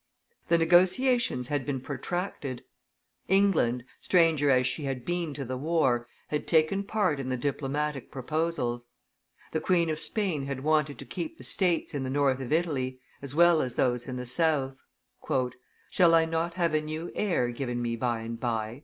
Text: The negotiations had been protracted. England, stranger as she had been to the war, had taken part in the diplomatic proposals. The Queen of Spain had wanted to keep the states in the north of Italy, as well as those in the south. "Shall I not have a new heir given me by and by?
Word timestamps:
The 0.47 0.57
negotiations 0.57 1.49
had 1.49 1.63
been 1.63 1.79
protracted. 1.79 2.63
England, 3.27 3.83
stranger 3.99 4.49
as 4.49 4.65
she 4.65 4.85
had 4.85 5.05
been 5.05 5.31
to 5.35 5.45
the 5.45 5.57
war, 5.57 6.07
had 6.29 6.47
taken 6.47 6.83
part 6.83 7.19
in 7.19 7.29
the 7.29 7.37
diplomatic 7.37 8.09
proposals. 8.09 8.87
The 9.51 9.61
Queen 9.61 9.91
of 9.91 9.99
Spain 9.99 10.47
had 10.47 10.63
wanted 10.63 10.97
to 10.97 11.05
keep 11.05 11.37
the 11.37 11.43
states 11.43 11.93
in 11.93 12.01
the 12.01 12.09
north 12.09 12.39
of 12.39 12.51
Italy, 12.51 12.99
as 13.21 13.35
well 13.35 13.61
as 13.61 13.75
those 13.75 14.07
in 14.07 14.15
the 14.15 14.25
south. 14.25 14.81
"Shall 15.91 16.15
I 16.15 16.25
not 16.25 16.55
have 16.55 16.73
a 16.73 16.81
new 16.81 17.11
heir 17.13 17.49
given 17.51 17.79
me 17.79 17.95
by 17.95 18.21
and 18.21 18.39
by? 18.39 18.79